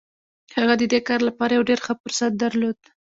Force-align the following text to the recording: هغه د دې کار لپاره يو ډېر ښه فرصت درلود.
هغه 0.57 0.73
د 0.77 0.83
دې 0.91 0.99
کار 1.07 1.19
لپاره 1.29 1.51
يو 1.57 1.67
ډېر 1.69 1.79
ښه 1.85 1.93
فرصت 2.01 2.31
درلود. 2.43 2.79